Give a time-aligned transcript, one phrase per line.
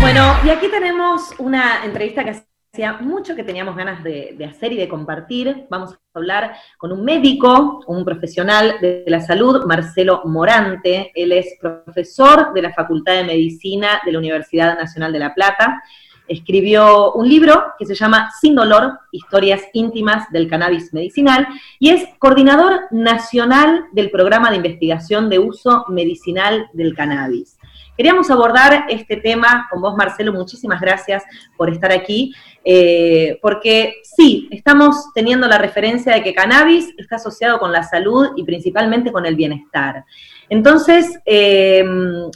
[0.00, 2.42] Bueno, y aquí tenemos una entrevista que
[2.72, 5.66] hacía mucho que teníamos ganas de, hacer y de compartir.
[5.68, 11.12] Vamos a hablar con un médico, un profesional de la salud, Marcelo Morante.
[11.14, 15.82] Él es profesor de la Facultad de Medicina de la Universidad Nacional de La Plata.
[16.28, 21.46] Escribió un libro que se llama Sin Dolor, Historias íntimas del cannabis medicinal,
[21.78, 27.58] y es coordinador nacional del programa de investigación de uso medicinal del cannabis.
[27.96, 31.22] Queríamos abordar este tema con vos, Marcelo, muchísimas gracias
[31.58, 37.58] por estar aquí, eh, porque sí, estamos teniendo la referencia de que cannabis está asociado
[37.58, 40.06] con la salud y principalmente con el bienestar.
[40.48, 41.84] Entonces, eh,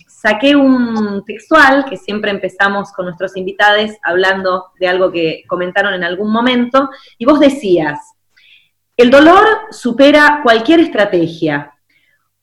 [0.06, 6.04] saqué un textual que siempre empezamos con nuestros invitados hablando de algo que comentaron en
[6.04, 7.98] algún momento, y vos decías,
[8.98, 11.72] el dolor supera cualquier estrategia,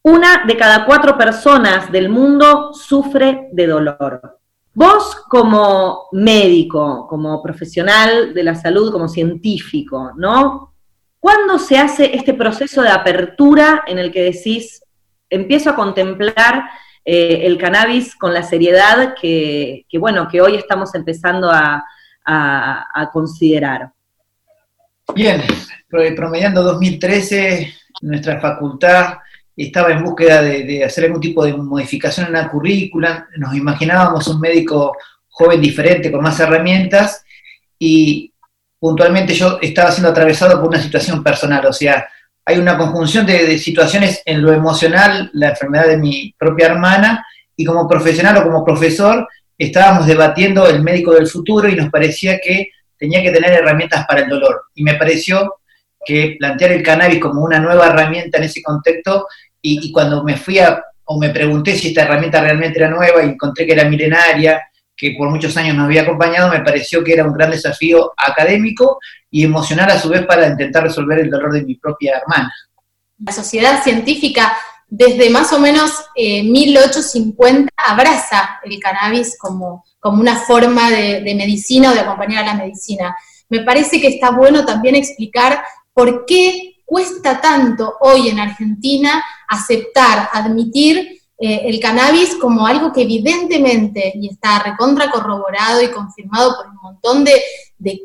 [0.04, 4.40] una de cada cuatro personas del mundo sufre de dolor.
[4.74, 10.74] Vos como médico, como profesional de la salud, como científico, ¿no?
[11.20, 14.84] ¿Cuándo se hace este proceso de apertura en el que decís,
[15.30, 16.66] empiezo a contemplar
[17.06, 21.82] eh, el cannabis con la seriedad que, bueno, que hoy estamos empezando a,
[22.26, 23.92] a considerar?
[25.16, 25.44] Bien,
[25.88, 29.18] promediando 2013, nuestra facultad
[29.56, 34.40] estaba en búsqueda de, hacer algún tipo de modificación en la currícula, nos imaginábamos un
[34.40, 34.98] médico
[35.30, 37.24] joven diferente, con más herramientas,
[37.78, 38.34] y
[38.80, 42.08] puntualmente yo estaba siendo atravesado por una situación personal, o sea,
[42.46, 47.64] hay una conjunción de, situaciones en lo emocional, la enfermedad de mi propia hermana, y
[47.64, 52.72] como profesional o como profesor estábamos debatiendo el médico del futuro y nos parecía que
[52.98, 54.64] tenía que tener herramientas para el dolor.
[54.74, 55.56] Y me pareció
[56.06, 59.28] que plantear el cannabis como una nueva herramienta en ese contexto
[59.62, 63.30] y, cuando me fui a, o me pregunté si esta herramienta realmente era nueva y
[63.30, 64.62] encontré que era milenaria,
[64.96, 69.00] que por muchos años nos había acompañado, me pareció que era un gran desafío académico
[69.32, 72.54] y emocional a su vez para intentar resolver el dolor de mi propia hermana.
[73.18, 74.54] La sociedad científica
[74.96, 81.36] desde más o menos 1850 eh, abraza el cannabis como, como una forma de, de,
[81.36, 83.16] medicina o de acompañar a la medicina.
[83.50, 90.30] Me parece que está bueno también explicar por qué cuesta tanto hoy en Argentina aceptar,
[90.32, 96.68] admitir eh, el cannabis como algo que evidentemente, y está recontra corroborado y confirmado por
[96.68, 97.42] un montón de,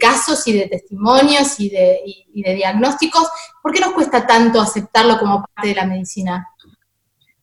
[0.00, 3.28] casos y de testimonios y de, diagnósticos,
[3.62, 6.48] ¿por qué nos cuesta tanto aceptarlo como parte de la medicina?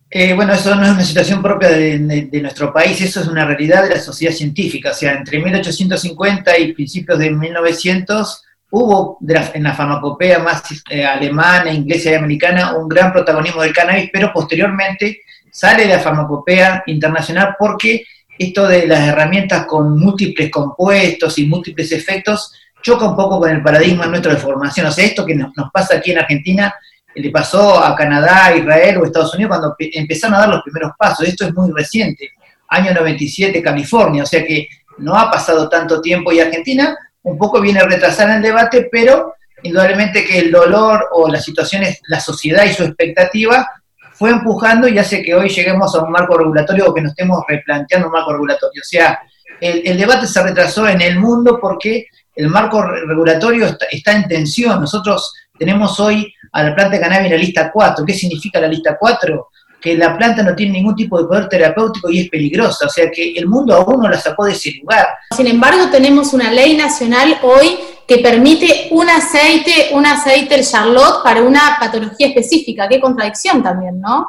[0.10, 3.46] Eh, bueno, eso no es una situación propia de, de, nuestro país, eso es una
[3.46, 4.92] realidad de la sociedad científica.
[4.92, 8.44] O sea, entre 1850 y principios de 1900
[8.78, 14.10] hubo en la farmacopea más eh, alemana, inglesa y americana un gran protagonismo del cannabis,
[14.12, 18.04] pero posteriormente sale de la farmacopea internacional porque
[18.38, 23.64] esto de las herramientas con múltiples compuestos y múltiples efectos choca un poco con el
[23.64, 24.88] paradigma nuestro de formación.
[24.88, 26.76] O sea, esto que nos, pasa aquí en Argentina
[27.16, 31.26] le pasó a Canadá, Israel o Estados Unidos cuando empezaron a dar los primeros pasos.
[31.26, 32.32] Esto es muy reciente,
[32.68, 37.60] año 97, California, o sea que no ha pasado tanto tiempo y Argentina un poco
[37.60, 42.66] viene a retrasar el debate, pero indudablemente que el dolor o las situaciones, la sociedad
[42.66, 43.68] y su expectativa
[44.14, 47.44] fue empujando y hace que hoy lleguemos a un marco regulatorio o que nos estemos
[47.48, 48.82] replanteando un marco regulatorio.
[48.82, 49.20] O sea,
[49.60, 54.80] el, debate se retrasó en el mundo porque el marco regulatorio está, en tensión.
[54.80, 58.06] Nosotros tenemos hoy a la planta de cannabis la lista 4.
[58.06, 59.50] ¿Qué significa la lista 4?
[59.86, 63.12] Que la planta no tiene ningún tipo de poder terapéutico y es peligrosa, o sea
[63.12, 65.08] que el mundo aún no la sacó de ese lugar.
[65.38, 71.24] Sin embargo, tenemos una ley nacional hoy que permite un aceite, un aceite el Charlotte
[71.24, 74.28] para una patología específica, qué contradicción también, ¿no?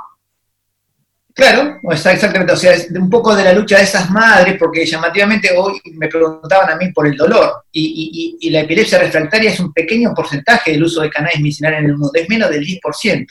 [1.33, 5.51] Claro, exactamente, o sea, es un poco de la lucha de esas madres, porque llamativamente
[5.57, 9.73] hoy me preguntaban a mí por el dolor, y, y la epilepsia refractaria es un
[9.73, 13.27] pequeño porcentaje del uso de cannabis medicinal en el mundo, es menos del 10%.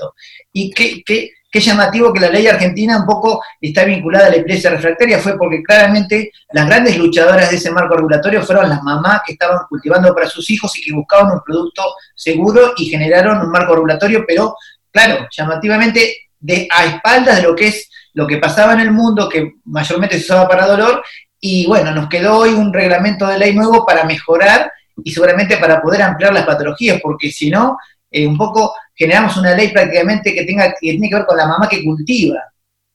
[0.54, 4.36] ¿Y qué, qué, Qué llamativo que la ley argentina un poco está vinculada a la
[4.36, 9.22] epilepsia refractaria, fue porque claramente las grandes luchadoras de ese marco regulatorio fueron las mamás
[9.26, 11.82] que estaban cultivando para sus hijos y que buscaban un producto
[12.14, 14.54] seguro y generaron un marco regulatorio, pero
[14.92, 19.30] claro, llamativamente de, a espaldas de lo que es lo que pasaba en el mundo,
[19.30, 21.06] que mayormente se usaba para dolor,
[21.40, 24.70] y bueno, nos quedó hoy un reglamento de ley nuevo para mejorar
[25.02, 27.78] y seguramente para poder ampliar las patologías, porque si no,
[28.16, 31.48] eh, un poco generamos una ley prácticamente que, tenga, que tiene que ver con la
[31.48, 32.40] mamá que cultiva,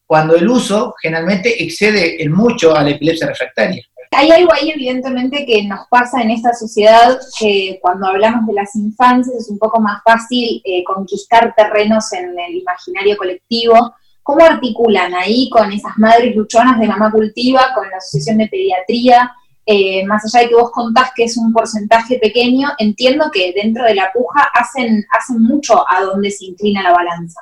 [0.07, 3.83] cuando el uso generalmente excede en mucho a la epilepsia refractaria.
[4.13, 8.75] Hay algo ahí evidentemente que nos pasa en esta sociedad que cuando hablamos de las
[8.75, 13.95] infancias es un poco más fácil eh, conquistar terrenos en el imaginario colectivo
[14.31, 19.33] ¿Cómo articulan ahí con esas madres luchonas de Mamá Cultiva, con la Asociación de Pediatría?
[19.67, 23.85] Eh, más allá de que vos contás que es un porcentaje pequeño, entiendo que dentro
[23.85, 27.41] de la puja hacen, hacen mucho a donde se inclina la balanza.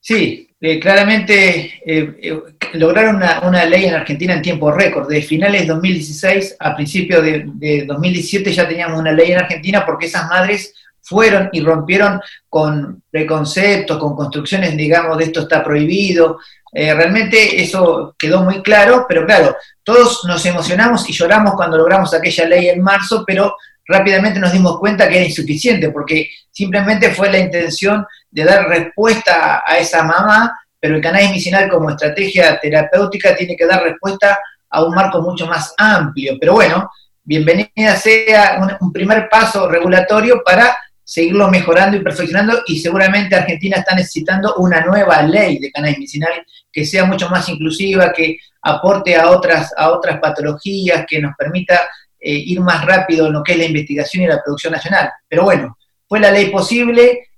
[0.00, 2.42] Sí, eh, claramente eh,
[2.74, 5.08] lograron una, ley en Argentina en tiempo récord.
[5.08, 9.86] De finales de 2016 a principios de, de 2017 ya teníamos una ley en Argentina
[9.86, 16.38] porque esas madres fueron y rompieron con preconceptos, con construcciones, digamos, de esto está prohibido.
[16.72, 22.14] Eh, realmente eso quedó muy claro, pero claro, todos nos emocionamos y lloramos cuando logramos
[22.14, 23.54] aquella ley en marzo, pero
[23.86, 29.62] rápidamente nos dimos cuenta que era insuficiente, porque simplemente fue la intención de dar respuesta
[29.66, 34.38] a esa mamá, pero el cannabis medicinal como estrategia terapéutica tiene que dar respuesta
[34.70, 36.38] a un marco mucho más amplio.
[36.40, 36.90] Pero bueno,
[37.22, 43.94] bienvenida sea un primer paso regulatorio para seguirlo mejorando y perfeccionando y seguramente Argentina está
[43.94, 46.32] necesitando una nueva ley de cannabis medicinal
[46.72, 51.82] que sea mucho más inclusiva, que aporte a otras, a otras patologías, que nos permita
[52.18, 55.10] eh, ir más rápido en lo que es la investigación y la producción nacional.
[55.28, 55.76] Pero bueno,
[56.08, 57.30] fue la ley posible,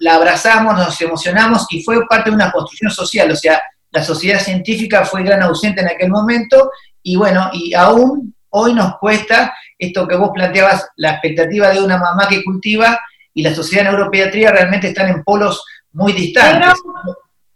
[0.00, 3.60] la abrazamos, nos emocionamos y fue parte de una construcción social, o sea,
[3.90, 6.70] la sociedad científica fue gran ausente en aquel momento
[7.02, 11.98] y bueno, y aún hoy nos cuesta esto que vos planteabas, la expectativa de una
[11.98, 12.98] mamá que cultiva
[13.34, 16.74] y la sociedad en neuropediatría realmente están en polos muy distantes.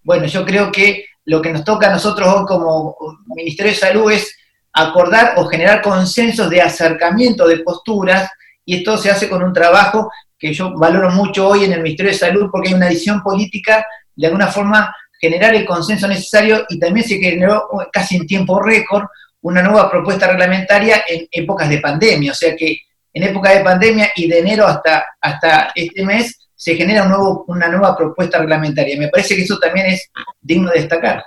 [0.02, 2.96] Bueno, yo creo que lo que nos toca a nosotros hoy como
[3.34, 4.36] Ministerio de Salud es
[4.72, 8.30] acordar o generar consensos de acercamiento de posturas
[8.64, 12.12] y esto se hace con un trabajo que yo valoro mucho hoy en el Ministerio
[12.12, 13.84] de Salud porque hay una visión política,
[14.14, 19.04] de alguna forma generar el consenso necesario y también se generó casi en tiempo récord
[19.42, 22.78] una nueva propuesta reglamentaria en épocas de pandemia, o sea que
[23.12, 27.44] en época de pandemia y de enero hasta, hasta este mes se genera un nuevo,
[27.48, 28.98] una nueva propuesta reglamentaria.
[28.98, 30.10] Me parece que eso también es
[30.40, 31.24] digno de destacar.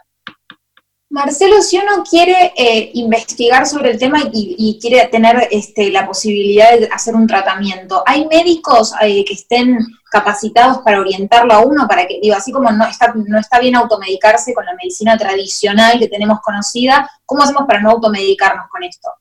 [1.14, 6.76] Marcelo, si uno quiere eh, investigar sobre el tema y, quiere tener este, la posibilidad
[6.76, 9.78] de hacer un tratamiento, ¿hay médicos eh, que estén
[10.12, 11.88] capacitados para orientarlo a uno?
[11.88, 16.00] Para que, digo, así como no está, no está bien automedicarse con la medicina tradicional
[16.00, 19.12] que tenemos conocida, ¿cómo hacemos para no automedicarnos con esto?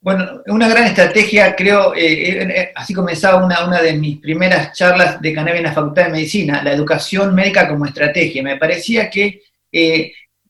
[0.00, 5.34] Bueno, una gran estrategia, creo, eh, así comenzaba una, una de mis primeras charlas de
[5.34, 8.44] cannabis en la Facultad de Medicina, la educación médica como estrategia.
[8.44, 9.42] Me parecía que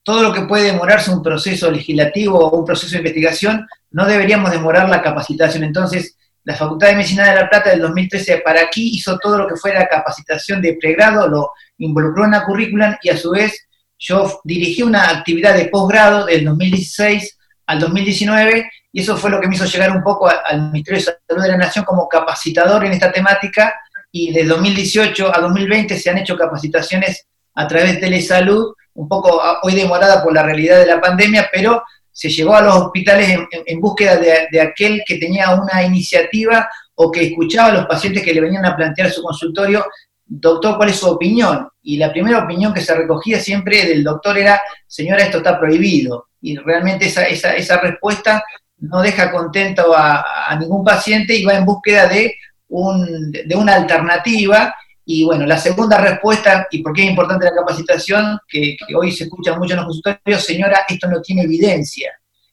[0.08, 4.50] todo lo que puede demorarse un proceso legislativo o un proceso de investigación, no deberíamos
[4.50, 5.64] demorar la capacitación.
[5.64, 9.46] Entonces, la Facultad de Medicina de La Plata del 2013 para aquí hizo todo lo
[9.46, 13.68] que fuera capacitación de pregrado, lo involucró en la currícula y a su vez
[13.98, 19.46] yo dirigí una actividad de posgrado del 2016 al 2019 y eso fue lo que
[19.46, 22.92] me hizo llegar un poco al Ministerio de Salud de la Nación como capacitador en
[22.92, 23.74] esta temática
[24.10, 29.40] y de 2018 a 2020 se han hecho capacitaciones a través de Telesalud un poco
[29.40, 33.38] ah, hoy demorada por la realidad de la pandemia, pero se llegó a los hospitales
[33.64, 38.34] en, búsqueda de, aquel que tenía una iniciativa o que escuchaba a los pacientes que
[38.34, 39.86] le venían a plantear su consultorio,
[40.26, 41.68] doctor, ¿cuál es su opinión?
[41.80, 46.26] Y la primera opinión que se recogía siempre del doctor era, señora, esto está prohibido.
[46.42, 48.42] Y realmente esa, esa, respuesta
[48.78, 52.34] no deja contento a, a, ningún paciente y va en búsqueda de,
[52.68, 54.74] un, de una alternativa
[55.10, 59.24] y bueno, la segunda respuesta, y por qué es importante la capacitación, que, hoy se
[59.24, 62.12] escucha mucho en los consultorios, señora, esto no tiene evidencia.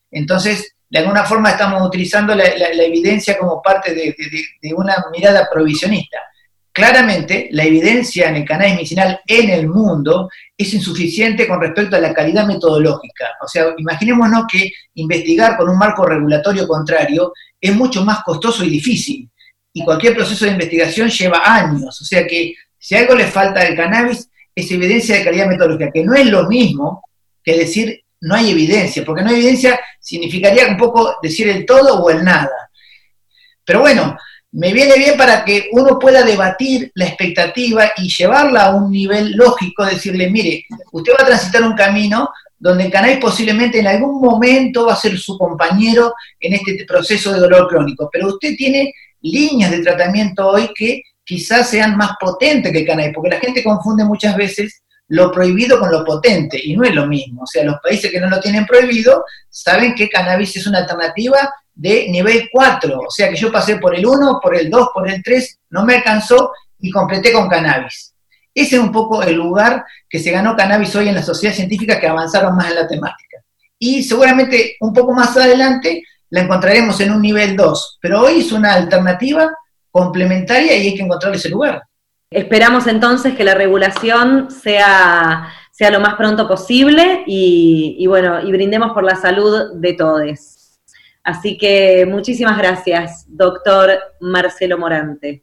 [0.10, 4.16] Entonces, de alguna forma estamos utilizando la, evidencia como parte de,
[4.74, 6.18] una mirada provisionista.
[6.72, 12.00] Claramente, la evidencia en el cannabis medicinal en el mundo es insuficiente con respecto a
[12.00, 13.32] la calidad metodológica.
[13.44, 18.70] O sea, imaginémonos que investigar con un marco regulatorio contrario es mucho más costoso y
[18.70, 19.30] difícil
[19.76, 22.02] y cualquier proceso de investigación lleva años.
[22.02, 26.06] O sea que si algo le falta al cannabis es evidencia de calidad metodológica, que
[26.06, 27.04] no es lo mismo
[27.44, 32.02] que decir no hay evidencia, porque no hay evidencia significaría un poco decir el todo
[32.02, 32.72] o el nada.
[33.66, 34.18] Pero bueno,
[34.54, 39.34] me viene bien para que uno pueda debatir la expectativa y llevarla a un nivel
[39.34, 44.22] lógico, decirle, mire, usted va a transitar un camino donde el cannabis posiblemente en algún
[44.22, 48.94] momento va a ser su compañero en este proceso de dolor crónico, pero usted tiene
[49.32, 54.06] líneas de tratamiento hoy que quizás sean más potentes que cannabis, porque la gente confunde
[54.06, 57.44] muchas veces lo prohibido con lo potente, y no es lo mismo.
[57.44, 61.54] O sea, los países que no lo tienen prohibido saben que cannabis es una alternativa
[61.74, 65.10] de nivel 4, o sea que yo pasé por el 1, por el 2, por
[65.10, 68.14] el 3, no me alcanzó y completé con cannabis.
[68.54, 72.00] Ese es un poco el lugar que se ganó cannabis hoy en la sociedad científica
[72.00, 73.40] que avanzaron más en la temática.
[73.78, 76.02] Y seguramente un poco más adelante
[76.36, 79.56] la encontraremos en un nivel 2, pero hoy es una alternativa
[79.90, 81.84] complementaria y hay que encontrarle ese lugar.
[82.30, 88.52] esperamos entonces que la regulación sea, sea lo más pronto posible y, y bueno, y
[88.52, 90.78] brindemos por la salud de todos.
[91.24, 95.42] Así que muchísimas gracias, doctor Marcelo Morante.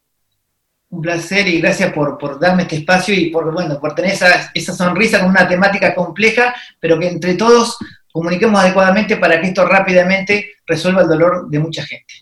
[0.91, 4.51] Un placer y gracias por, por, darme este espacio y por, bueno, por tener esa,
[4.53, 7.79] esa sonrisa con una temática compleja, pero que entre todos
[8.13, 12.15] comuniquemos adecuadamente para que esto rápidamente resuelva el dolor de mucha gente.